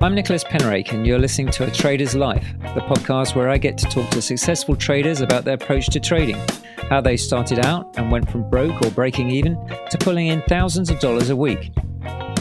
[0.00, 3.76] I'm Nicholas Penrake, and you're listening to A Trader's Life, the podcast where I get
[3.78, 6.40] to talk to successful traders about their approach to trading,
[6.88, 9.56] how they started out and went from broke or breaking even
[9.90, 11.72] to pulling in thousands of dollars a week.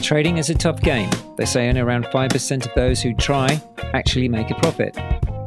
[0.03, 1.09] Trading is a tough game.
[1.35, 3.59] They say only around 5% of those who try
[3.95, 4.95] actually make a profit.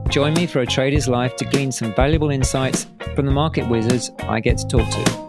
[0.08, 4.10] Join me for A Trader's Life to glean some valuable insights from the market wizards
[4.18, 5.19] I get to talk to.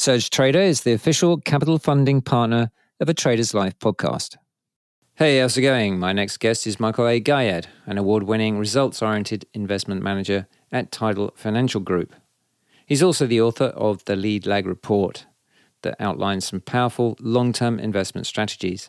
[0.00, 4.38] Surge Trader is the official capital funding partner of a Trader's Life podcast.
[5.16, 5.98] Hey, how's it going?
[5.98, 7.20] My next guest is Michael A.
[7.20, 12.14] Gayed, an award winning results oriented investment manager at Tidal Financial Group.
[12.86, 15.26] He's also the author of the Lead Lag Report
[15.82, 18.88] that outlines some powerful long term investment strategies.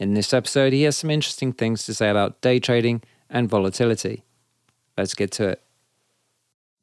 [0.00, 4.24] In this episode, he has some interesting things to say about day trading and volatility.
[4.98, 5.62] Let's get to it.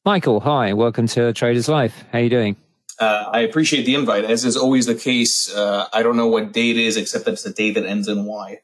[0.05, 2.05] Michael, hi, welcome to Trader's Life.
[2.13, 2.55] How are you doing?
[3.00, 4.25] Uh, I appreciate the invite.
[4.25, 7.31] As is always the case, uh, I don't know what date it is, except that
[7.31, 8.59] it's a date that ends in Y.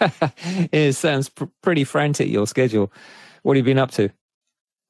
[0.72, 2.92] it sounds pr- pretty frantic, your schedule.
[3.42, 4.10] What have you been up to?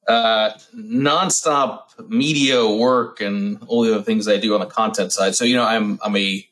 [0.07, 5.35] Uh, nonstop media work and all the other things I do on the content side.
[5.35, 6.47] So, you know, I'm, I'm a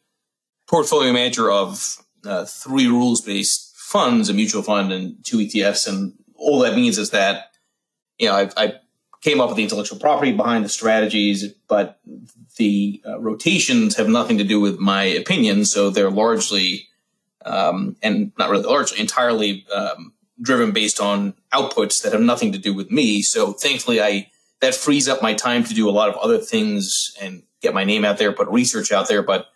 [0.67, 5.87] portfolio manager of uh, three rules based funds, a mutual fund and two ETFs.
[5.87, 7.51] And all that means is that,
[8.19, 8.73] you know, I, I
[9.21, 11.99] came up with the intellectual property behind the strategies, but
[12.57, 15.65] the uh, rotations have nothing to do with my opinion.
[15.65, 16.87] So they're largely,
[17.45, 22.57] um, and not really largely, entirely um, driven based on outputs that have nothing to
[22.57, 23.21] do with me.
[23.21, 27.15] So thankfully, I that frees up my time to do a lot of other things
[27.21, 29.21] and get my name out there, put research out there.
[29.21, 29.47] But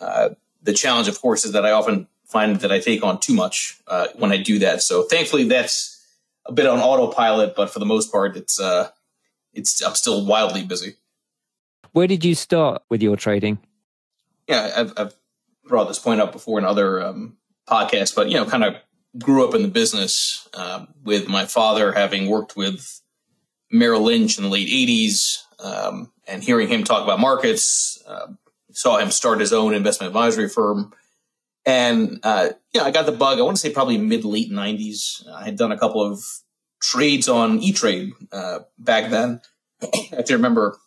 [0.00, 0.30] uh,
[0.62, 3.80] the challenge, of course, is that I often find that I take on too much
[3.88, 4.82] uh, when I do that.
[4.82, 6.04] So thankfully, that's
[6.44, 8.90] a bit on autopilot, but for the most part, it's uh,
[9.56, 10.94] it's I'm still wildly busy.
[11.92, 13.58] Where did you start with your trading?
[14.46, 15.14] Yeah, I've, I've
[15.64, 17.36] brought this point up before in other um,
[17.68, 18.76] podcasts, but you know, kind of
[19.18, 23.00] grew up in the business uh, with my father having worked with
[23.72, 28.02] Merrill Lynch in the late '80s, um, and hearing him talk about markets.
[28.06, 28.28] Uh,
[28.72, 30.92] saw him start his own investment advisory firm.
[31.64, 33.38] And uh, yeah, I got the bug.
[33.38, 35.26] I want to say probably mid late '90s.
[35.28, 36.22] I had done a couple of
[36.80, 39.40] trades on E Trade uh, back then.
[39.82, 40.78] I can remember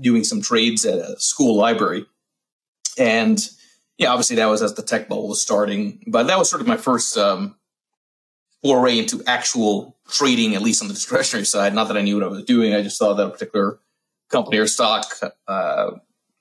[0.00, 2.06] doing some trades at a school library,
[2.98, 3.44] and
[3.96, 6.02] yeah, obviously that was as the tech bubble was starting.
[6.06, 7.56] But that was sort of my first um,
[8.62, 11.74] foray into actual trading, at least on the discretionary side.
[11.74, 13.78] Not that I knew what I was doing; I just saw that a particular
[14.30, 15.06] company or stock
[15.46, 15.92] uh,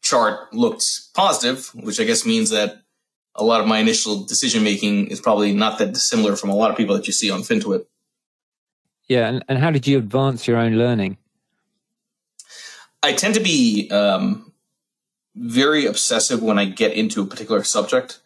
[0.01, 2.81] chart looked positive, which I guess means that
[3.35, 6.71] a lot of my initial decision making is probably not that dissimilar from a lot
[6.71, 7.85] of people that you see on FinTwit.
[9.07, 11.17] Yeah, and, and how did you advance your own learning?
[13.01, 14.51] I tend to be um,
[15.35, 18.19] very obsessive when I get into a particular subject.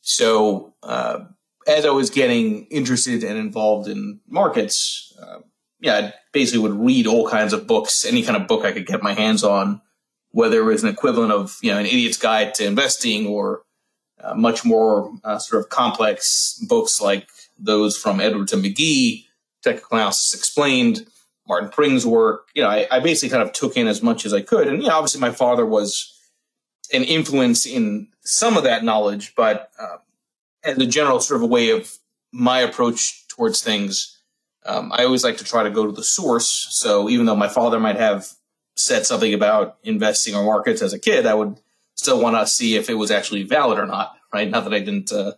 [0.00, 1.20] So, uh,
[1.66, 5.38] as I was getting interested and involved in markets, uh,
[5.80, 8.86] yeah, I basically would read all kinds of books, any kind of book I could
[8.86, 9.80] get my hands on,
[10.30, 13.62] whether it was an equivalent of you know an idiot's guide to investing or
[14.20, 17.28] uh, much more uh, sort of complex books like
[17.58, 19.28] those from Edwards and Magee
[19.62, 21.06] technical analysis explained,
[21.48, 22.48] Martin Pring's work.
[22.54, 24.68] You know, I, I, basically kind of took in as much as I could.
[24.68, 26.18] And, know, obviously my father was
[26.92, 29.96] an influence in some of that knowledge, but uh,
[30.62, 31.98] as a general sort of a way of
[32.32, 34.18] my approach towards things,
[34.64, 36.68] um, I always like to try to go to the source.
[36.70, 38.28] So even though my father might have
[38.76, 41.60] said something about investing or markets as a kid, I would
[41.94, 44.48] still want to see if it was actually valid or not, right?
[44.48, 45.32] Not that I didn't uh,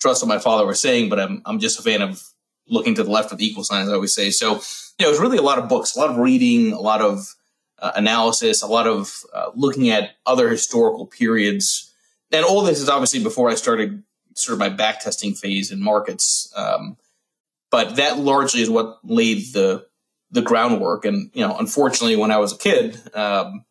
[0.00, 2.22] trust what my father was saying, but I'm, I'm just a fan of
[2.68, 4.30] looking to the left of the equal sign, as I always say.
[4.30, 6.80] So, you know, it was really a lot of books, a lot of reading, a
[6.80, 7.34] lot of
[7.78, 11.92] uh, analysis, a lot of uh, looking at other historical periods.
[12.32, 14.02] And all this is obviously before I started
[14.34, 16.52] sort of my back testing phase in markets.
[16.56, 16.96] Um,
[17.70, 19.86] but that largely is what laid the
[20.30, 21.04] the groundwork.
[21.04, 23.64] And you know, unfortunately, when I was a kid, um,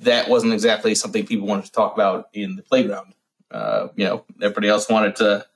[0.00, 3.14] that wasn't exactly something people wanted to talk about in the playground.
[3.50, 5.46] Uh, you know, everybody else wanted to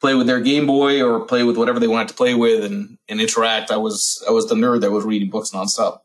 [0.00, 2.98] play with their Game Boy or play with whatever they wanted to play with and,
[3.08, 3.70] and interact.
[3.70, 6.00] I was I was the nerd that was reading books nonstop.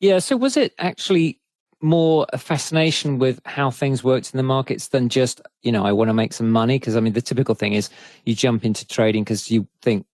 [0.00, 0.18] Yeah.
[0.18, 1.40] So was it actually
[1.80, 5.92] more a fascination with how things worked in the markets than just you know I
[5.92, 6.78] want to make some money?
[6.78, 7.90] Because I mean the typical thing is
[8.24, 10.06] you jump into trading because you think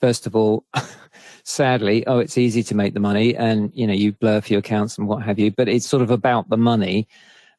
[0.00, 0.64] first of all.
[1.44, 4.60] sadly, oh, it's easy to make the money and, you know, you blur for your
[4.60, 7.08] accounts and what have you, but it's sort of about the money.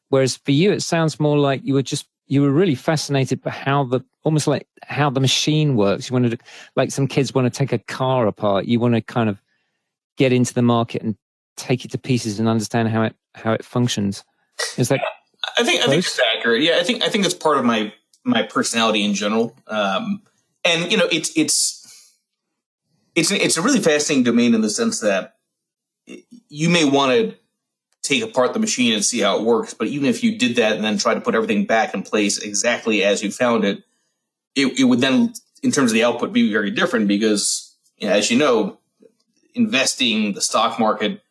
[0.08, 3.50] Whereas for you, it sounds more like you were just you were really fascinated by
[3.50, 6.08] how the almost like how the machine works.
[6.08, 6.38] You wanted to,
[6.76, 8.66] like some kids want to take a car apart.
[8.66, 9.40] You want to kind of
[10.16, 11.16] get into the market and
[11.56, 14.24] take it to pieces and understand how it how it functions.
[14.76, 15.00] Is that?
[15.58, 15.88] I think close?
[15.88, 16.62] I think it's accurate.
[16.62, 17.92] Yeah, I think I think that's part of my
[18.24, 19.54] my personality in general.
[19.66, 20.22] Um,
[20.64, 21.80] and you know, it's it's
[23.14, 25.36] it's it's a really fascinating domain in the sense that
[26.48, 27.36] you may want to
[28.04, 30.76] take apart the machine and see how it works, but even if you did that
[30.76, 33.82] and then try to put everything back in place exactly as you found it,
[34.54, 38.12] it, it would then, in terms of the output, be very different because, you know,
[38.12, 38.78] as you know,
[39.54, 41.22] investing the stock market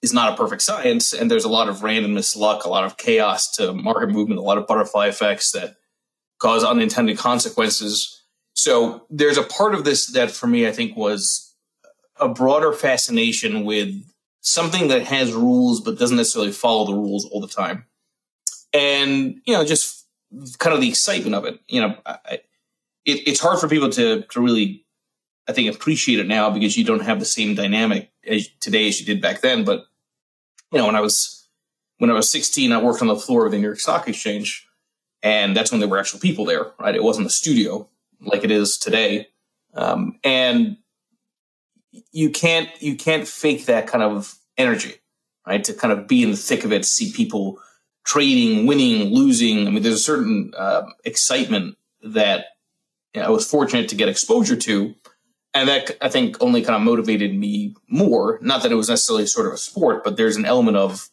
[0.00, 2.96] is not a perfect science, and there's a lot of randomness, luck, a lot of
[2.96, 5.76] chaos to market movement, a lot of butterfly effects that
[6.38, 8.22] cause unintended consequences.
[8.54, 11.54] So there's a part of this that for me I think was
[12.18, 13.94] a broader fascination with
[14.44, 17.86] something that has rules but doesn't necessarily follow the rules all the time.
[18.72, 20.06] And, you know, just
[20.58, 21.60] kind of the excitement of it.
[21.66, 22.40] You know, I,
[23.04, 24.84] it, it's hard for people to, to really,
[25.48, 29.00] I think, appreciate it now because you don't have the same dynamic as today as
[29.00, 29.64] you did back then.
[29.64, 29.86] But,
[30.72, 31.48] you know, when I was,
[31.98, 34.68] when I was 16, I worked on the floor of the New York Stock Exchange
[35.24, 36.94] and that's when there were actual people there, right?
[36.94, 37.88] It wasn't a studio
[38.20, 39.28] like it is today.
[39.72, 40.76] Um, and
[42.12, 44.94] you can't you can't fake that kind of energy,
[45.46, 45.62] right?
[45.64, 47.58] To kind of be in the thick of it, see people
[48.04, 49.66] trading, winning, losing.
[49.66, 52.46] I mean, there's a certain uh, excitement that
[53.14, 54.94] you know, I was fortunate to get exposure to,
[55.54, 58.38] and that I think only kind of motivated me more.
[58.42, 61.08] Not that it was necessarily sort of a sport, but there's an element of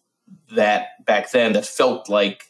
[0.53, 2.43] that back then that felt like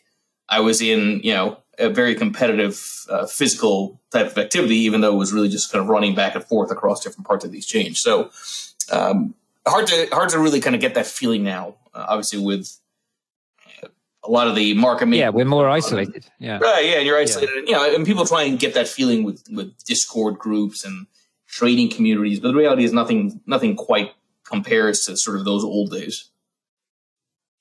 [0.50, 5.14] I was in, you know, a very competitive uh, physical type of activity, even though
[5.14, 7.58] it was really just kind of running back and forth across different parts of the
[7.58, 8.00] exchange.
[8.00, 8.30] So
[8.92, 9.34] um,
[9.68, 11.76] hard to hard to really kind of get that feeling now.
[11.94, 12.78] Uh, obviously, with
[14.24, 15.10] a lot of the market.
[15.10, 16.26] Yeah, we're more isolated.
[16.40, 16.86] Yeah, right.
[16.86, 17.52] Yeah, and you're isolated.
[17.54, 17.60] Yeah.
[17.60, 21.08] And, you know, and people try and get that feeling with with Discord groups and
[21.48, 24.14] trading communities, but the reality is nothing nothing quite
[24.44, 26.30] compares to sort of those old days.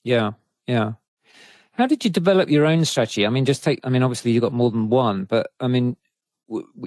[0.04, 0.32] Yeah,
[0.66, 0.92] yeah.
[1.80, 3.26] How did you develop your own strategy?
[3.26, 5.96] I mean, just take, I mean, obviously you've got more than one, but I mean,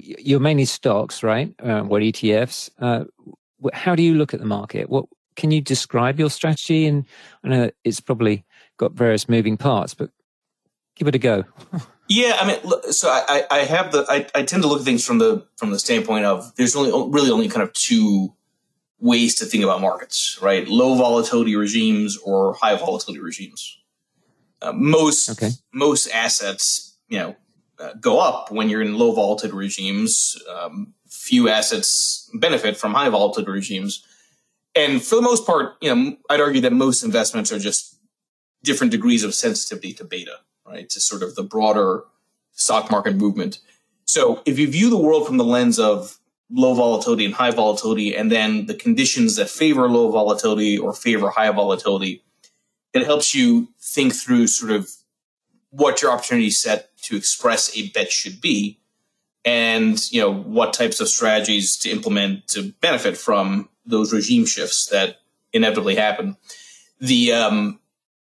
[0.00, 1.52] you're mainly stocks, right?
[1.60, 2.70] Uh, what ETFs?
[2.78, 3.06] Uh,
[3.72, 4.88] how do you look at the market?
[4.88, 6.86] What can you describe your strategy?
[6.86, 7.06] And
[7.42, 8.44] I know it's probably
[8.76, 10.10] got various moving parts, but
[10.94, 11.42] give it a go.
[12.08, 15.04] yeah, I mean, so I, I have the I, I tend to look at things
[15.04, 18.32] from the from the standpoint of there's only really only kind of two
[19.00, 20.68] ways to think about markets, right?
[20.68, 23.80] Low volatility regimes or high volatility regimes.
[24.64, 25.50] Uh, most okay.
[25.72, 27.36] most assets, you know,
[27.78, 30.40] uh, go up when you're in low volatility regimes.
[30.50, 34.04] Um, few assets benefit from high volatility regimes,
[34.74, 37.98] and for the most part, you know, I'd argue that most investments are just
[38.62, 40.88] different degrees of sensitivity to beta, right?
[40.88, 42.04] To sort of the broader
[42.52, 43.60] stock market movement.
[44.06, 46.18] So if you view the world from the lens of
[46.50, 51.28] low volatility and high volatility, and then the conditions that favor low volatility or favor
[51.28, 52.23] high volatility,
[52.94, 54.88] it helps you think through sort of
[55.70, 58.78] what your opportunity set to express a bet should be
[59.44, 64.86] and you know what types of strategies to implement to benefit from those regime shifts
[64.86, 65.18] that
[65.52, 66.36] inevitably happen.
[67.00, 67.80] The um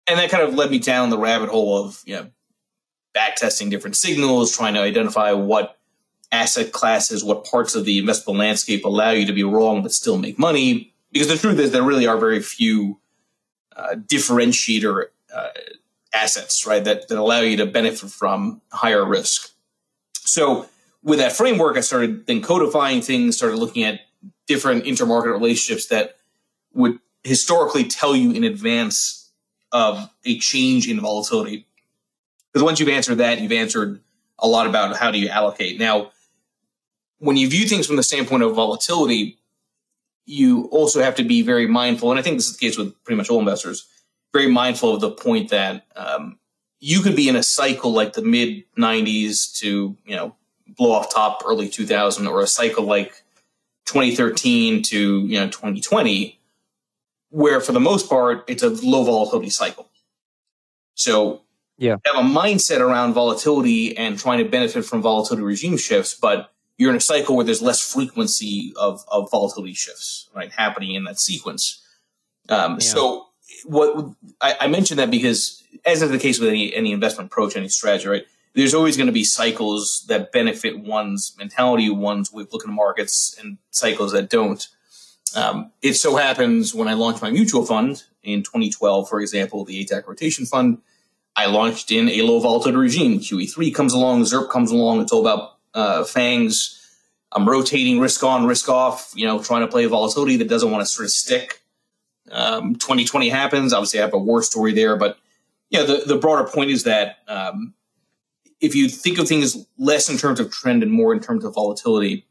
[0.07, 2.27] and that kind of led me down the rabbit hole of you know
[3.13, 5.77] back testing different signals trying to identify what
[6.31, 10.17] asset classes what parts of the investable landscape allow you to be wrong but still
[10.17, 10.93] make money.
[11.11, 13.00] Because the truth is there really are very few
[13.75, 15.47] uh, differentiator uh,
[16.13, 19.51] assets, right, that, that allow you to benefit from higher risk.
[20.13, 20.67] So
[21.03, 24.01] with that framework, I started then codifying things, started looking at
[24.47, 26.17] different intermarket relationships that
[26.73, 29.29] would historically tell you in advance
[29.71, 31.65] of a change in volatility.
[32.51, 34.01] Because once you've answered that, you've answered
[34.39, 35.79] a lot about how do you allocate.
[35.79, 36.11] Now,
[37.19, 39.37] when you view things from the standpoint of volatility,
[40.25, 43.01] you also have to be very mindful, and I think this is the case with
[43.03, 43.87] pretty much all investors,
[44.33, 46.39] very mindful of the point that um,
[46.79, 50.35] you could be in a cycle like the mid 90s to, you know,
[50.67, 53.23] blow off top early 2000 or a cycle like
[53.85, 56.39] 2013 to, you know, 2020
[57.29, 59.89] where for the most part it's a low volatility cycle.
[60.95, 61.41] So
[61.77, 61.97] yeah.
[62.05, 66.89] have a mindset around volatility and trying to benefit from volatility regime shifts, but you're
[66.89, 71.19] in a cycle where there's less frequency of, of volatility shifts, right, happening in that
[71.19, 71.79] sequence.
[72.49, 72.77] Um, yeah.
[72.79, 73.27] So
[73.65, 77.55] what I, I, mentioned that because, as is the case with any, any investment approach,
[77.55, 78.23] any strategy, right,
[78.55, 82.75] there's always going to be cycles that benefit one's mentality, one's way of looking at
[82.75, 84.67] markets, and cycles that don't.
[85.35, 89.85] Um, it so happens when I launched my mutual fund in 2012, for example, the
[89.85, 90.79] ATAC rotation fund,
[91.35, 93.19] I launched in a low volatility regime.
[93.19, 95.01] QE3 comes along, ZIRP comes along.
[95.01, 96.77] It's all about uh, fangs.
[97.31, 100.81] I'm rotating risk on, risk off, you know, trying to play volatility that doesn't want
[100.81, 101.61] to sort of stick.
[102.31, 103.73] Um, 2020 happens.
[103.73, 105.17] Obviously, I have a war story there, but
[105.69, 107.73] yeah, the, the broader point is that um,
[108.59, 111.53] if you think of things less in terms of trend and more in terms of
[111.53, 112.25] volatility,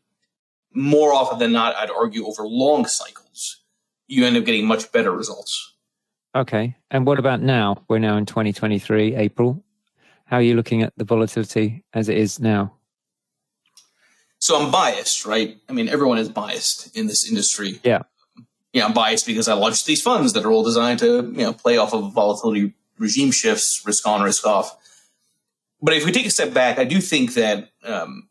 [0.72, 3.62] more often than not, I'd argue over long cycles,
[4.06, 5.74] you end up getting much better results.
[6.34, 6.76] Okay.
[6.90, 7.82] And what about now?
[7.88, 9.64] We're now in 2023, April.
[10.26, 12.72] How are you looking at the volatility as it is now?
[14.40, 15.58] So I'm biased, right?
[15.68, 17.78] I mean, everyone is biased in this industry.
[17.84, 18.02] Yeah.
[18.72, 21.52] Yeah, I'm biased because I launched these funds that are all designed to, you know,
[21.52, 24.76] play off of volatility regime shifts, risk on, risk off.
[25.82, 28.28] But if we take a step back, I do think that um,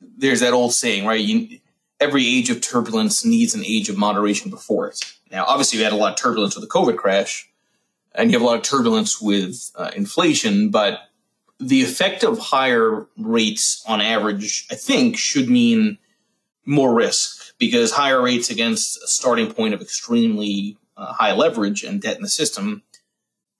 [0.00, 1.20] there's that old saying, right?
[1.20, 1.58] You,
[2.00, 5.04] every age of turbulence needs an age of moderation before it.
[5.30, 7.48] Now, obviously, we had a lot of turbulence with the COVID crash,
[8.14, 11.09] and you have a lot of turbulence with uh, inflation, but
[11.60, 15.98] the effect of higher rates on average, I think, should mean
[16.64, 22.00] more risk because higher rates against a starting point of extremely uh, high leverage and
[22.00, 22.82] debt in the system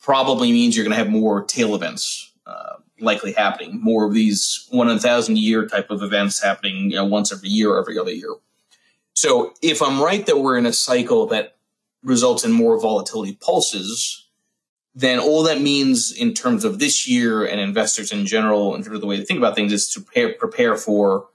[0.00, 4.66] probably means you're going to have more tail events uh, likely happening, more of these
[4.70, 7.80] one in a thousand year type of events happening you know, once every year or
[7.80, 8.34] every other year.
[9.12, 11.56] So if I'm right that we're in a cycle that
[12.02, 14.26] results in more volatility pulses,
[14.94, 18.96] then all that means in terms of this year and investors in general, in terms
[18.96, 21.28] of the way they think about things, is to prepare, prepare for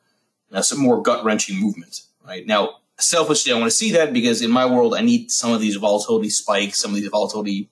[0.51, 2.01] uh, some more gut wrenching movement.
[2.25, 5.53] Right now, selfishly, I want to see that because in my world, I need some
[5.53, 7.69] of these volatility spikes, some of these volatility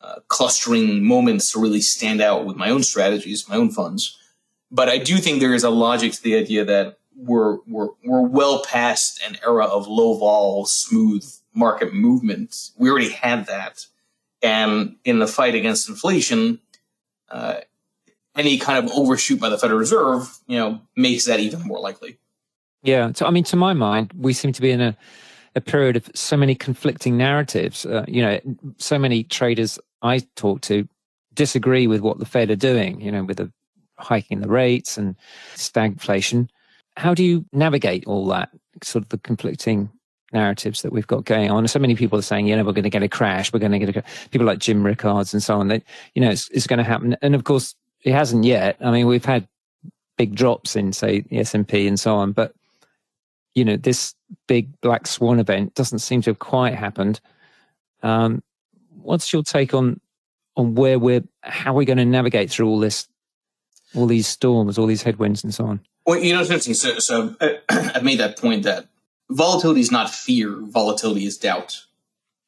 [0.00, 4.16] uh, clustering moments to really stand out with my own strategies, my own funds.
[4.70, 8.22] But I do think there is a logic to the idea that we're we're we're
[8.22, 12.70] well past an era of low vol, smooth market movement.
[12.76, 13.86] We already had that,
[14.42, 16.60] and in the fight against inflation,
[17.30, 17.56] uh,
[18.36, 22.18] any kind of overshoot by the Federal Reserve, you know, makes that even more likely.
[22.82, 24.96] Yeah, so I mean, to my mind, we seem to be in a
[25.54, 27.84] a period of so many conflicting narratives.
[27.84, 28.38] Uh, you know,
[28.78, 30.88] so many traders I talk to
[31.34, 33.52] disagree with what the Fed are doing, you know, with the
[33.98, 35.16] hiking the rates and
[35.56, 36.48] stagflation.
[36.96, 38.50] How do you navigate all that,
[38.82, 39.90] sort of the conflicting
[40.32, 41.66] narratives that we've got going on?
[41.68, 43.52] So many people are saying, you know, we're going to get a crash.
[43.52, 45.68] We're going to get a people like Jim Rickards and so on.
[45.68, 45.82] That
[46.14, 47.16] you know, it's, it's going to happen.
[47.22, 48.76] And of course, it hasn't yet.
[48.80, 49.46] I mean, we've had
[50.16, 52.54] big drops in, say, the S and P and so on, but
[53.54, 54.14] you know, this
[54.46, 57.20] big black swan event doesn't seem to have quite happened.
[58.02, 58.42] Um,
[59.02, 60.00] what's your take on
[60.56, 63.08] on where we're how we're going to navigate through all this
[63.94, 66.98] all these storms all these headwinds and so on well you know it's interesting so,
[66.98, 67.34] so
[67.70, 68.86] i've made that point that
[69.30, 71.84] volatility is not fear volatility is doubt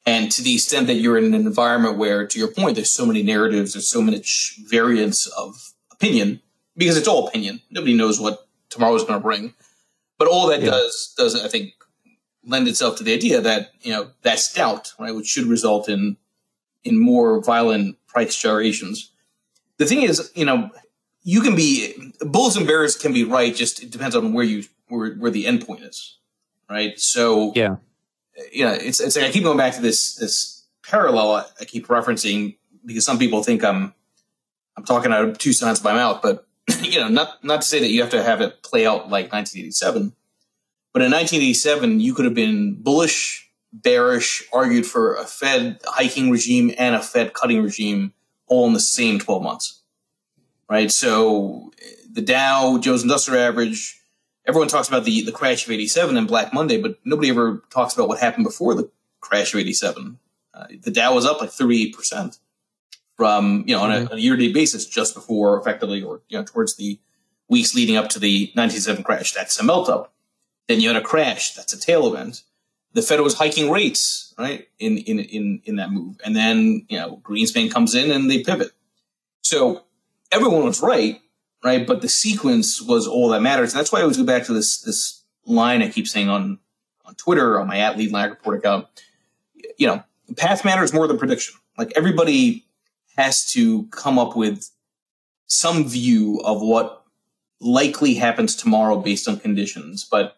[0.05, 3.05] and to the extent that you're in an environment where to your point there's so
[3.05, 6.41] many narratives there's so much variance of opinion
[6.75, 9.53] because it's all opinion nobody knows what tomorrow's going to bring
[10.17, 10.71] but all that yeah.
[10.71, 11.73] does does i think
[12.43, 16.17] lend itself to the idea that you know that's doubt right which should result in
[16.83, 19.11] in more violent price gyrations.
[19.77, 20.69] The thing is, you know,
[21.23, 23.55] you can be bulls and bears can be right.
[23.55, 26.17] Just it depends on where you where where the endpoint is,
[26.71, 26.97] right?
[26.99, 27.75] So yeah,
[28.51, 31.87] you know, it's it's like I keep going back to this this parallel I, keep
[31.87, 33.93] referencing because some people think I'm
[34.77, 36.47] I'm talking out of two sides of my mouth, but
[36.81, 39.31] you know, not not to say that you have to have it play out like
[39.31, 40.13] 1987,
[40.93, 46.73] but in 1987 you could have been bullish bearish, argued for a Fed hiking regime
[46.77, 48.13] and a Fed cutting regime
[48.47, 49.81] all in the same 12 months.
[50.69, 50.91] Right?
[50.91, 51.71] So
[52.11, 54.00] the Dow, Jones Industrial Average,
[54.47, 57.93] everyone talks about the, the crash of 87 and Black Monday, but nobody ever talks
[57.93, 60.19] about what happened before the crash of 87.
[60.53, 62.39] Uh, the Dow was up like 38%
[63.15, 64.13] from, you know, on a, mm-hmm.
[64.13, 66.99] a year-to-date basis just before effectively or, you know, towards the
[67.47, 69.33] weeks leading up to the 97 crash.
[69.33, 70.13] That's a melt up.
[70.67, 71.53] Then you had a crash.
[71.53, 72.43] That's a tail event
[72.93, 74.67] the Fed was hiking rates, right?
[74.79, 78.43] In in in in that move, and then you know Greenspan comes in and they
[78.43, 78.71] pivot.
[79.43, 79.83] So
[80.31, 81.21] everyone was right,
[81.63, 81.85] right?
[81.85, 84.53] But the sequence was all that matters, and that's why I always go back to
[84.53, 86.59] this this line I keep saying on
[87.05, 88.87] on Twitter on my at lead lag report account.
[89.77, 90.03] You know,
[90.37, 91.55] path matters more than prediction.
[91.77, 92.65] Like everybody
[93.17, 94.69] has to come up with
[95.47, 97.03] some view of what
[97.59, 100.37] likely happens tomorrow based on conditions, but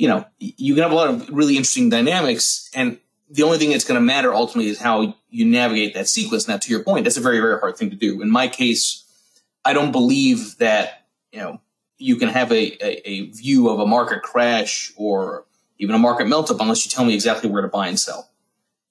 [0.00, 2.70] you know, you can have a lot of really interesting dynamics.
[2.74, 6.48] And the only thing that's going to matter ultimately is how you navigate that sequence.
[6.48, 8.22] Now, to your point, that's a very, very hard thing to do.
[8.22, 8.99] In my case,
[9.64, 11.60] I don't believe that, you know,
[11.98, 15.44] you can have a, a, a view of a market crash or
[15.78, 18.30] even a market melt up unless you tell me exactly where to buy and sell.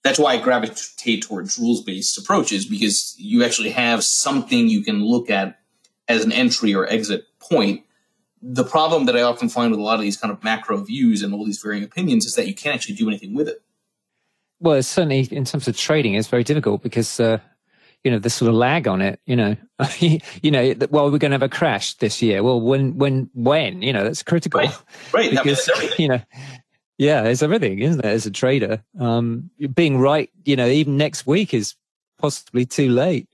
[0.03, 5.03] That's why I gravitate towards rules based approaches because you actually have something you can
[5.03, 5.59] look at
[6.07, 7.83] as an entry or exit point
[8.41, 11.21] the problem that I often find with a lot of these kind of macro views
[11.21, 13.61] and all these varying opinions is that you can't actually do anything with it.
[14.59, 17.39] Well, certainly in terms of trading, it's very difficult because uh,
[18.03, 19.19] you know the sort of lag on it.
[19.25, 19.55] You know,
[19.99, 22.43] you know, well, we're going to have a crash this year.
[22.43, 23.81] Well, when, when, when?
[23.81, 24.61] You know, that's critical.
[24.61, 24.77] Right.
[25.13, 25.31] Right.
[25.31, 26.21] Because you know,
[26.97, 28.05] yeah, it's everything, isn't it?
[28.05, 31.75] As a trader, um, being right, you know, even next week is
[32.17, 33.27] possibly too late.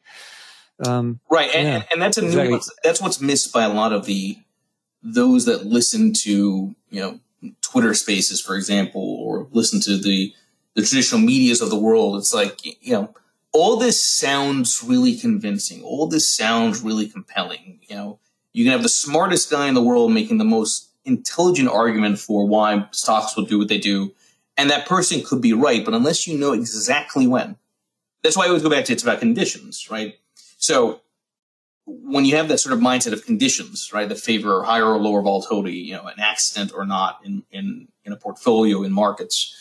[0.86, 2.50] Um, right, and, yeah, and that's a exactly.
[2.50, 2.70] nuance.
[2.84, 4.38] That's what's missed by a lot of the
[5.02, 7.20] those that listen to you know
[7.62, 10.34] Twitter Spaces, for example, or listen to the
[10.74, 12.18] the traditional medias of the world.
[12.18, 13.14] It's like you know
[13.56, 15.82] all this sounds really convincing.
[15.82, 17.80] All this sounds really compelling.
[17.88, 18.20] You know,
[18.52, 22.46] you can have the smartest guy in the world making the most intelligent argument for
[22.46, 24.14] why stocks will do what they do,
[24.58, 25.86] and that person could be right.
[25.86, 27.56] But unless you know exactly when,
[28.24, 30.16] that's why I always go back to it's about conditions, right?
[30.58, 31.00] So
[31.86, 35.22] when you have that sort of mindset of conditions, right, that favor higher or lower
[35.22, 39.56] volatility, you know, an accident or not in, in, in a portfolio in markets,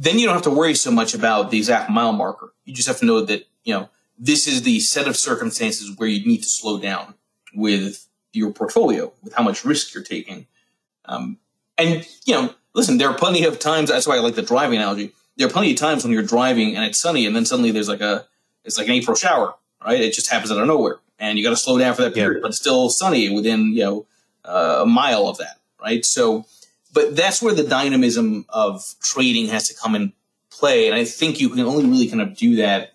[0.00, 2.54] then you don't have to worry so much about the exact mile marker.
[2.64, 6.08] You just have to know that, you know, this is the set of circumstances where
[6.08, 7.14] you need to slow down
[7.54, 10.46] with your portfolio, with how much risk you're taking.
[11.04, 11.36] Um,
[11.76, 14.78] and, you know, listen, there are plenty of times, that's why I like the driving
[14.78, 15.12] analogy.
[15.36, 17.88] There are plenty of times when you're driving and it's sunny and then suddenly there's
[17.88, 18.26] like a,
[18.64, 19.54] it's like an April shower,
[19.84, 20.00] right?
[20.00, 22.38] It just happens out of nowhere and you got to slow down for that period,
[22.38, 22.42] yeah.
[22.42, 24.06] but it's still sunny within, you know,
[24.46, 26.06] uh, a mile of that, right?
[26.06, 26.46] So,
[26.92, 30.12] but that's where the dynamism of trading has to come in
[30.50, 30.86] play.
[30.86, 32.92] And I think you can only really kind of do that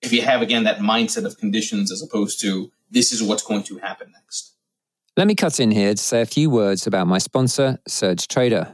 [0.00, 3.64] if you have, again, that mindset of conditions as opposed to this is what's going
[3.64, 4.54] to happen next.
[5.16, 8.72] Let me cut in here to say a few words about my sponsor, Surge Trader.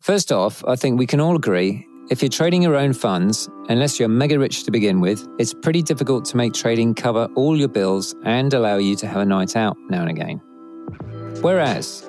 [0.00, 3.98] First off, I think we can all agree if you're trading your own funds, unless
[3.98, 7.66] you're mega rich to begin with, it's pretty difficult to make trading cover all your
[7.66, 10.40] bills and allow you to have a night out now and again.
[11.42, 12.08] Whereas,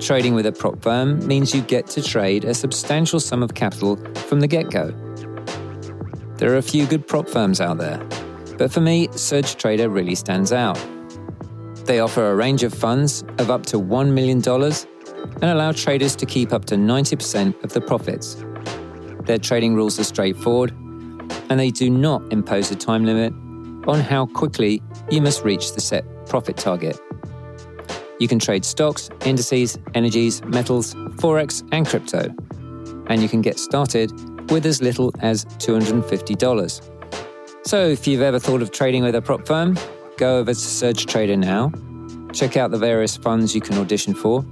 [0.00, 3.96] Trading with a prop firm means you get to trade a substantial sum of capital
[4.28, 4.92] from the get go.
[6.36, 7.98] There are a few good prop firms out there,
[8.58, 10.78] but for me, Surge Trader really stands out.
[11.86, 16.26] They offer a range of funds of up to $1 million and allow traders to
[16.26, 18.44] keep up to 90% of the profits.
[19.24, 20.70] Their trading rules are straightforward,
[21.50, 23.32] and they do not impose a time limit
[23.88, 24.80] on how quickly
[25.10, 27.00] you must reach the set profit target.
[28.18, 32.34] You can trade stocks, indices, energies, metals, forex, and crypto.
[33.06, 34.12] And you can get started
[34.50, 36.82] with as little as $250.
[37.64, 39.76] So if you've ever thought of trading with a prop firm,
[40.16, 41.70] go over to Surge Trader now,
[42.32, 44.44] check out the various funds you can audition for,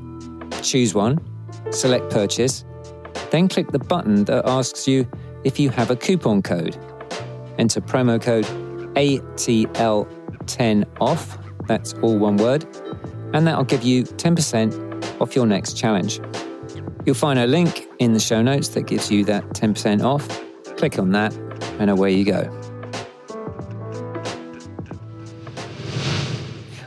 [0.62, 1.18] choose one,
[1.70, 2.64] select purchase,
[3.30, 5.08] then click the button that asks you
[5.44, 6.76] if you have a coupon code.
[7.58, 8.44] Enter promo code
[8.94, 12.66] ATL10OFF, that's all one word,
[13.32, 16.20] and that'll give you 10% off your next challenge.
[17.04, 20.26] You'll find a link in the show notes that gives you that 10% off.
[20.76, 21.34] Click on that,
[21.78, 22.42] and away you go.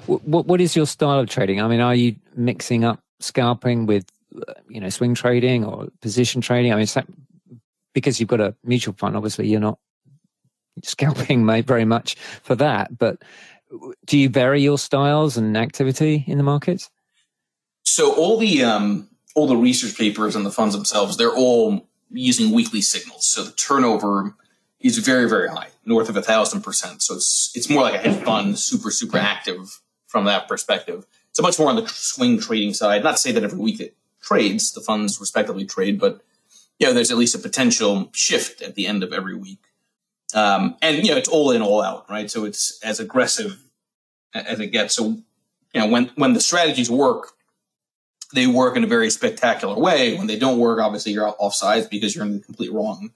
[0.06, 1.62] What, what is your style of trading?
[1.62, 4.06] I mean, are you mixing up scalping with,
[4.47, 6.73] uh, you know, swing trading or position trading?
[6.73, 7.08] I mean, that,
[7.93, 9.78] because you've got a mutual fund, obviously you're not
[10.84, 12.97] scalping very much for that.
[12.97, 13.21] But
[14.05, 16.89] do you vary your styles and activity in the markets?
[17.84, 22.51] So all the um, all the research papers and the funds themselves, they're all using
[22.53, 23.25] weekly signals.
[23.25, 24.36] So the turnover
[24.79, 27.01] is very very high, north of a thousand percent.
[27.01, 31.05] So it's it's more like a hedge fund, super super active from that perspective.
[31.32, 33.03] So much more on the swing trading side.
[33.03, 36.21] Not to say that every week it trades, the funds respectively trade, but
[36.79, 39.60] you know there's at least a potential shift at the end of every week.
[40.34, 42.30] Um, and you know, it's all in, all out, right?
[42.30, 43.60] So it's as aggressive
[44.34, 44.96] as it gets.
[44.96, 45.18] So,
[45.74, 47.34] you know, when when the strategies work,
[48.34, 50.18] they work in a very spectacular way.
[50.18, 53.12] When they don't work, obviously you're off sides because you're in the complete wrong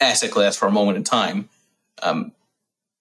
[0.00, 1.48] asset class for a moment in time.
[2.02, 2.32] Um,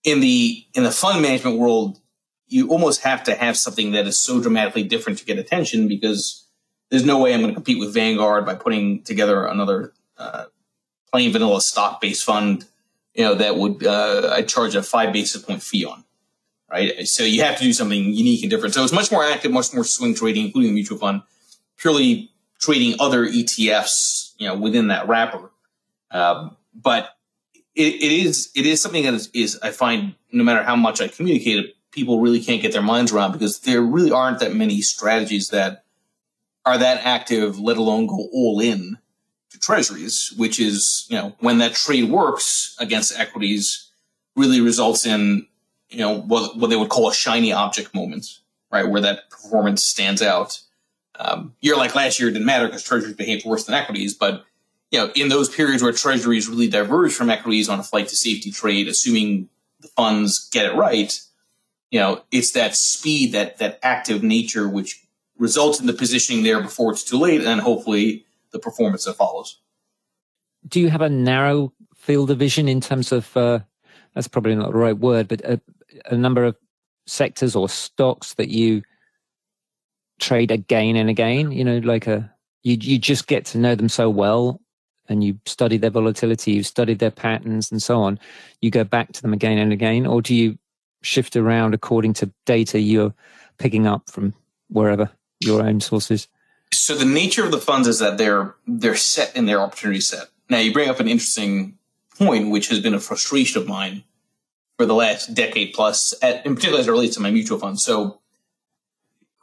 [0.03, 1.99] in the in the fund management world,
[2.47, 6.45] you almost have to have something that is so dramatically different to get attention because
[6.89, 10.45] there's no way I'm going to compete with Vanguard by putting together another uh,
[11.11, 12.65] plain vanilla stock based fund
[13.15, 16.03] you know, that would uh, I charge a five basis point fee on,
[16.69, 17.07] right?
[17.07, 18.75] So you have to do something unique and different.
[18.75, 21.21] So it's much more active, much more swing trading, including the mutual fund,
[21.77, 25.49] purely trading other ETFs, you know, within that wrapper.
[26.11, 27.15] Um, but
[27.73, 31.01] it, it is it is something that is, is I find no matter how much
[31.01, 34.53] I communicate it, people really can't get their minds around because there really aren't that
[34.53, 35.85] many strategies that
[36.65, 38.97] are that active, let alone go all in
[39.55, 43.89] to treasuries, which is, you know, when that trade works against equities
[44.35, 45.47] really results in,
[45.89, 48.39] you know, what, what they would call a shiny object moment,
[48.71, 48.87] right?
[48.87, 50.59] Where that performance stands out.
[51.17, 54.45] Um, year like last year didn't matter because treasuries behaved worse than equities, but
[54.91, 58.15] you know, in those periods where treasuries really diverge from equities on a flight to
[58.15, 61.19] safety trade, assuming the funds get it right,
[61.89, 65.01] you know, it's that speed, that that active nature, which
[65.37, 69.59] results in the positioning there before it's too late, and hopefully the performance that follows.
[70.67, 73.59] Do you have a narrow field of vision in terms of uh,
[74.13, 75.61] that's probably not the right word, but a,
[76.05, 76.55] a number of
[77.05, 78.81] sectors or stocks that you
[80.19, 81.51] trade again and again?
[81.51, 82.31] You know, like a
[82.63, 84.61] you you just get to know them so well
[85.07, 88.17] and you study their volatility, you've studied their patterns and so on,
[88.61, 90.57] you go back to them again and again, or do you
[91.03, 93.13] shift around according to data you're
[93.59, 94.33] picking up from
[94.69, 96.27] wherever your own sources?
[96.79, 100.27] So the nature of the funds is that they're they're set in their opportunity set.
[100.49, 101.77] Now you bring up an interesting
[102.17, 104.03] point, which has been a frustration of mine
[104.77, 107.83] for the last decade plus, at, in particular as it relates to my mutual funds.
[107.83, 108.19] So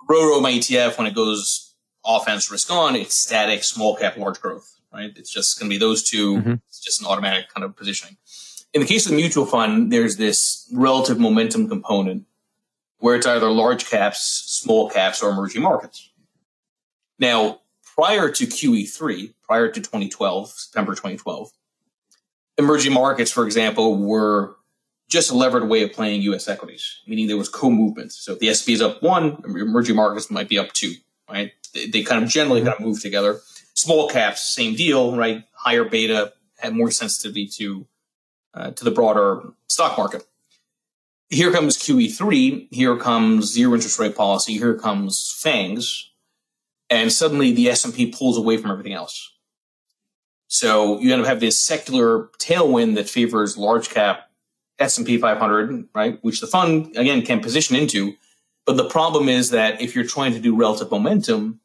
[0.08, 4.78] RORO, my ETF, when it goes offense risk on, it's static, small cap, large growth,
[4.92, 5.12] right?
[5.16, 6.52] It's just going to be those 2 mm-hmm.
[6.68, 8.16] It's just an automatic kind of positioning.
[8.74, 12.26] In the case of the mutual fund, there's this relative momentum component
[12.98, 16.10] where it's either large caps, small caps, or emerging markets.
[17.22, 17.60] Now,
[17.94, 21.52] prior to QE3, prior to 2012, September 2012,
[22.58, 24.56] emerging markets, for example, were
[25.08, 26.48] just a levered way of playing U.S.
[26.48, 28.10] equities, meaning there was co-movement.
[28.10, 30.94] So if the S&P is up one, emerging markets might be up two,
[31.30, 31.52] right?
[31.72, 33.38] They, they kind of generally kind of move together.
[33.74, 35.44] Small caps, same deal, right?
[35.54, 37.86] Higher beta, had more sensitivity to
[38.54, 40.24] uh, to the broader stock market.
[41.30, 42.66] Here comes QE3.
[42.72, 44.54] Here comes zero interest rate policy.
[44.54, 46.11] Here comes FANGs,
[46.92, 49.32] and suddenly the S&P pulls away from everything else.
[50.46, 54.30] So you end up having this secular tailwind that favors large cap
[54.78, 56.18] S&P 500, right?
[56.22, 58.12] Which the fund again can position into.
[58.66, 61.60] But the problem is that if you're trying to do relative momentum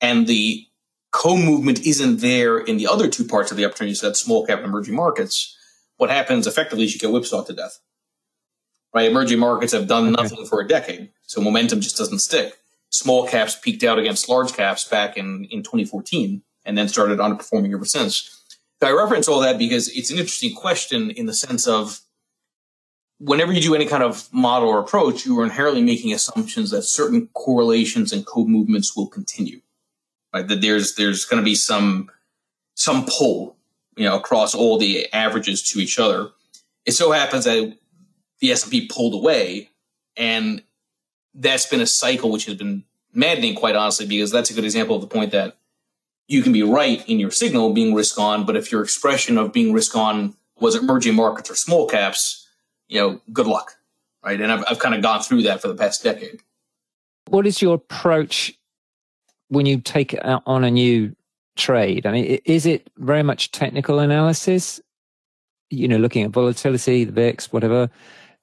[0.00, 0.66] and the
[1.10, 4.66] co-movement isn't there in the other two parts of the opportunity set, small cap and
[4.66, 5.56] emerging markets,
[5.96, 7.78] what happens effectively is you get whipsawed to death.
[8.94, 9.10] Right?
[9.10, 10.22] Emerging markets have done okay.
[10.22, 11.10] nothing for a decade.
[11.22, 12.59] So momentum just doesn't stick.
[12.90, 17.72] Small caps peaked out against large caps back in, in 2014 and then started underperforming
[17.72, 18.36] ever since.
[18.82, 22.00] I reference all that because it's an interesting question in the sense of
[23.18, 26.82] whenever you do any kind of model or approach, you are inherently making assumptions that
[26.82, 29.60] certain correlations and co-movements will continue.
[30.34, 30.48] Right?
[30.48, 32.10] That there's there's going to be some
[32.74, 33.56] some pull,
[33.96, 36.30] you know, across all the averages to each other.
[36.86, 37.76] It so happens that
[38.40, 39.70] the S and P pulled away,
[40.16, 40.62] and
[41.34, 44.96] that's been a cycle which has been maddening, quite honestly, because that's a good example
[44.96, 45.56] of the point that
[46.28, 49.52] you can be right in your signal being risk on, but if your expression of
[49.52, 50.84] being risk on was mm-hmm.
[50.84, 52.46] emerging markets or small caps,
[52.88, 53.72] you know, good luck.
[54.24, 54.40] Right.
[54.40, 56.40] And I've, I've kind of gone through that for the past decade.
[57.28, 58.52] What is your approach
[59.48, 61.16] when you take on a new
[61.56, 62.06] trade?
[62.06, 64.80] I mean, is it very much technical analysis?
[65.70, 67.88] You know, looking at volatility, the VIX, whatever,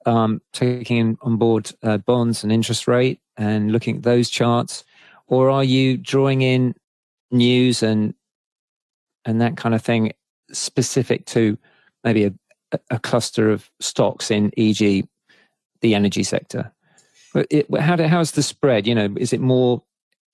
[0.07, 4.83] um, taking on board uh, bonds and interest rate and looking at those charts?
[5.27, 6.73] Or are you drawing in
[7.31, 8.13] news and
[9.25, 10.13] and that kind of thing
[10.51, 11.57] specific to
[12.03, 12.33] maybe a,
[12.89, 15.05] a cluster of stocks in e.g.
[15.81, 16.71] the energy sector
[17.49, 19.83] it, how do, how's the spread you know is it more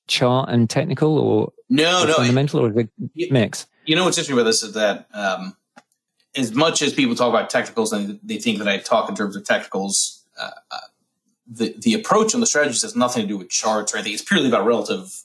[0.08, 2.88] chart and technical or no no fundamental or a
[3.32, 5.56] mix you know what's interesting about this is that um,
[6.36, 9.36] as much as people talk about technicals and they think that i talk in terms
[9.36, 10.78] of technicals uh, uh,
[11.48, 14.24] the the approach and the strategies has nothing to do with charts or anything it's
[14.24, 15.24] purely about relative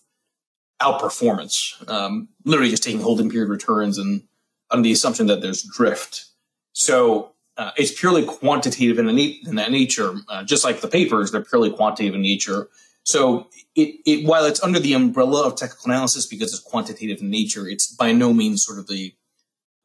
[0.81, 4.23] outperformance, um, literally just taking holding period returns and
[4.71, 6.27] under the assumption that there's drift.
[6.73, 11.43] So uh, it's purely quantitative in, in that nature, uh, just like the papers, they're
[11.43, 12.69] purely quantitative in nature.
[13.03, 17.31] So it, it, while it's under the umbrella of technical analysis because it's quantitative in
[17.31, 19.15] nature, it's by no means sort of the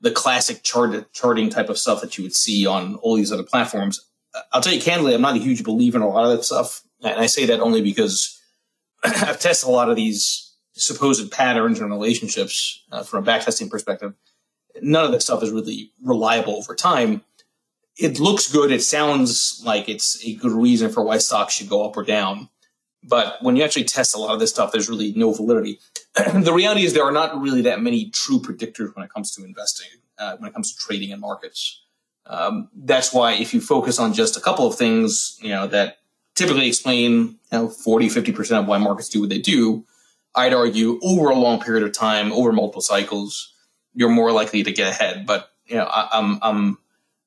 [0.03, 3.41] the classic chart, charting type of stuff that you would see on all these other
[3.41, 4.05] platforms.
[4.51, 6.83] I'll tell you candidly, I'm not a huge believer in a lot of that stuff,
[7.01, 8.39] and I say that only because
[9.03, 14.13] I've tested a lot of these supposed patterns and relationships uh, from a backtesting perspective,
[14.81, 17.23] none of that stuff is really reliable over time.
[17.97, 18.71] It looks good.
[18.71, 22.49] It sounds like it's a good reason for why stocks should go up or down.
[23.03, 25.79] But when you actually test a lot of this stuff, there's really no validity.
[26.43, 29.43] the reality is there are not really that many true predictors when it comes to
[29.43, 31.81] investing, uh, when it comes to trading in markets.
[32.25, 35.97] Um, that's why if you focus on just a couple of things, you know, that
[36.35, 39.85] typically explain you know, 40, 50% of why markets do what they do,
[40.35, 43.53] I'd argue over a long period of time, over multiple cycles,
[43.93, 45.25] you're more likely to get ahead.
[45.25, 46.77] But you know, I, am I'm, I'm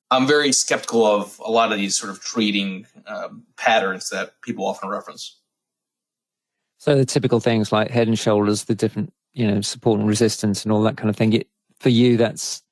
[0.09, 4.65] I'm very skeptical of a lot of these sort of trading um, patterns that people
[4.65, 5.37] often reference.
[6.77, 10.63] So the typical things like head and shoulders, the different you know support and resistance
[10.63, 11.43] and all that kind of thing.
[11.79, 12.63] for you, that's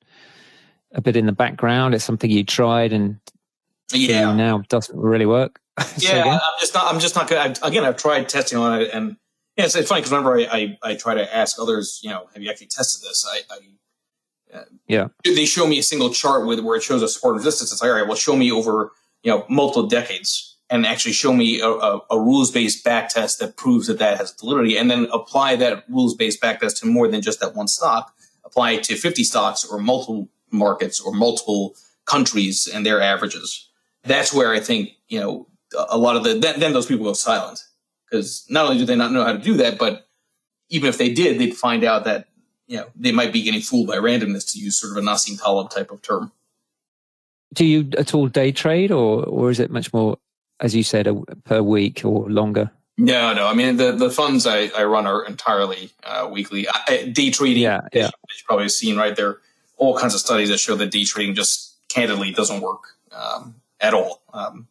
[0.92, 1.94] a bit in the background.
[1.94, 3.18] It's something you tried and
[3.92, 5.60] yeah, now doesn't really work.
[5.98, 6.92] yeah, I'm just not.
[6.92, 7.38] I'm just not good.
[7.38, 9.16] I've, again, I've tried testing on it, and
[9.56, 12.28] yeah, it's, it's funny because whenever I, I, I try to ask others, you know,
[12.32, 13.26] have you actually tested this?
[13.30, 17.08] I, I uh, yeah, they show me a single chart with where it shows a
[17.08, 17.72] support resistance.
[17.72, 18.92] It's like, all right, well, show me over
[19.22, 23.38] you know multiple decades and actually show me a, a, a rules based back test
[23.38, 26.86] that proves that that has validity, and then apply that rules based back test to
[26.86, 28.12] more than just that one stock.
[28.44, 31.74] Apply it to 50 stocks or multiple markets or multiple
[32.04, 33.68] countries and their averages.
[34.04, 35.46] That's where I think you know
[35.88, 37.60] a lot of the then, then those people go silent
[38.08, 40.08] because not only do they not know how to do that, but
[40.68, 42.28] even if they did, they'd find out that
[42.66, 45.40] you know they might be getting fooled by randomness to use sort of a Nassim
[45.40, 46.32] Taleb type of term.
[47.54, 50.18] Do you at all day trade, or or is it much more,
[50.60, 51.14] as you said, a,
[51.44, 52.70] per week or longer?
[52.98, 53.46] No, no.
[53.46, 56.66] I mean, the, the funds I, I run are entirely uh, weekly.
[56.68, 58.06] I, day trading, yeah, yeah.
[58.06, 59.14] As you've probably seen, right?
[59.14, 59.40] There are
[59.76, 63.92] all kinds of studies that show that day trading just candidly doesn't work um, at
[63.92, 64.22] all.
[64.32, 64.68] Um,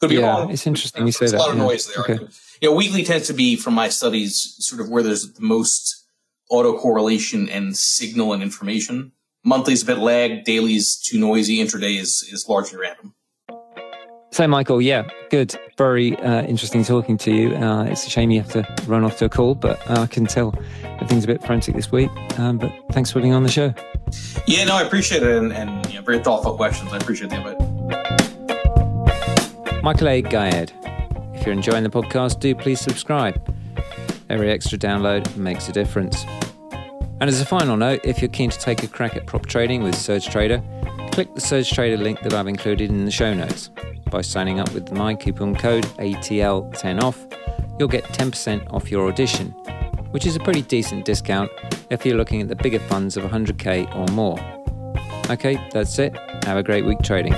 [0.00, 0.50] could be yeah, wrong.
[0.50, 1.36] It's interesting you say that.
[1.36, 1.62] a lot of yeah.
[1.62, 2.04] noise there.
[2.04, 2.26] Okay.
[2.60, 6.04] You know, weekly tends to be, from my studies, sort of where there's the most
[6.52, 9.12] autocorrelation and signal and information.
[9.44, 13.13] Monthly's a bit lag, daily's too noisy, intraday is, is largely random.
[14.34, 15.54] So, Michael, yeah, good.
[15.78, 17.54] Very uh, interesting talking to you.
[17.54, 20.06] Uh, it's a shame you have to run off to a call, but uh, I
[20.08, 22.10] can tell everything's a bit frantic this week.
[22.36, 23.72] Um, but thanks for being on the show.
[24.48, 25.36] Yeah, no, I appreciate it.
[25.36, 26.92] And, and you know, very thoughtful questions.
[26.92, 27.60] I appreciate the invite.
[29.84, 30.20] Michael A.
[30.20, 30.72] Gayed.
[31.34, 33.40] If you're enjoying the podcast, do please subscribe.
[34.30, 36.24] Every extra download makes a difference.
[37.20, 39.84] And as a final note, if you're keen to take a crack at prop trading
[39.84, 40.60] with Surge Trader,
[41.12, 43.70] click the Surge Trader link that I've included in the show notes.
[44.14, 49.48] By signing up with my coupon code ATL10OFF, you'll get 10% off your audition,
[50.12, 51.50] which is a pretty decent discount
[51.90, 54.38] if you're looking at the bigger funds of 100k or more.
[55.30, 56.16] Okay, that's it.
[56.44, 57.34] Have a great week trading.